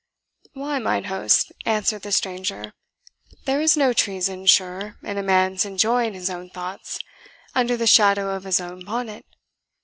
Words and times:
"Why, 0.53 0.79
mine 0.79 1.03
host," 1.03 1.51
answered 1.63 2.01
the 2.01 2.11
stranger, 2.11 2.73
"there 3.45 3.61
is 3.61 3.77
no 3.77 3.93
treason, 3.93 4.47
sure, 4.47 4.97
in 5.03 5.19
a 5.19 5.21
man's 5.21 5.63
enjoying 5.63 6.15
his 6.15 6.27
own 6.27 6.49
thoughts, 6.49 6.97
under 7.53 7.77
the 7.77 7.85
shadow 7.85 8.33
of 8.35 8.45
his 8.45 8.59
own 8.59 8.83
bonnet? 8.83 9.27